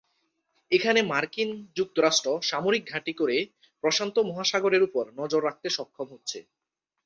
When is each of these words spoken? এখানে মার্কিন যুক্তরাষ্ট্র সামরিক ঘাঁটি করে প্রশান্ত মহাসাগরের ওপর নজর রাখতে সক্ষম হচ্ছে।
এখানে 0.71 0.99
মার্কিন 1.03 1.49
যুক্তরাষ্ট্র 1.77 2.27
সামরিক 2.41 2.83
ঘাঁটি 2.91 3.13
করে 3.13 3.37
প্রশান্ত 3.83 4.15
মহাসাগরের 4.29 4.81
ওপর 4.83 5.03
নজর 5.19 5.41
রাখতে 5.47 5.67
সক্ষম 5.69 6.07
হচ্ছে। 6.13 6.39